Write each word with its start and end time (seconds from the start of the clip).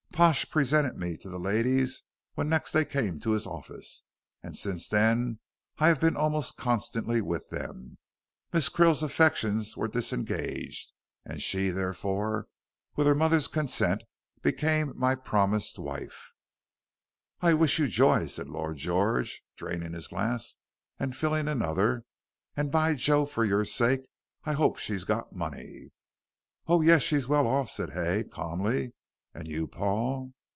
Pash 0.13 0.51
presented 0.51 0.97
me 0.97 1.17
to 1.17 1.29
the 1.29 1.39
ladies 1.39 2.03
when 2.35 2.47
next 2.47 2.73
they 2.73 2.85
came 2.85 3.19
to 3.21 3.31
his 3.31 3.47
office, 3.47 4.03
and 4.43 4.55
since 4.55 4.87
then 4.87 5.39
I 5.79 5.87
have 5.87 5.99
been 5.99 6.15
almost 6.15 6.57
constantly 6.57 7.21
with 7.21 7.49
them. 7.49 7.97
Miss 8.53 8.69
Krill's 8.69 9.01
affections 9.01 9.75
were 9.75 9.87
disengaged, 9.87 10.91
and 11.25 11.41
she, 11.41 11.71
therefore, 11.71 12.47
with 12.95 13.07
her 13.07 13.15
mother's 13.15 13.47
consent, 13.47 14.03
became 14.43 14.93
my 14.95 15.15
promised 15.15 15.79
wife." 15.79 16.33
"I 17.39 17.55
wish 17.55 17.79
you 17.79 17.87
joy," 17.87 18.27
said 18.27 18.47
Lord 18.47 18.77
George, 18.77 19.41
draining 19.55 19.93
his 19.93 20.07
glass 20.09 20.57
and 20.99 21.15
filling 21.15 21.47
another, 21.47 22.03
"and, 22.55 22.69
by 22.69 22.93
Jove! 22.93 23.31
for 23.31 23.43
your 23.45 23.65
sake, 23.65 24.07
I 24.43 24.53
hope 24.53 24.77
she's 24.77 25.05
got 25.05 25.33
money." 25.33 25.89
"Oh, 26.67 26.81
yes, 26.81 27.01
she's 27.01 27.27
well 27.27 27.47
off," 27.47 27.71
said 27.71 27.93
Hay, 27.93 28.23
calmly, 28.25 28.93
"and 29.33 29.47
you, 29.47 29.65
Paul?" 29.65 30.33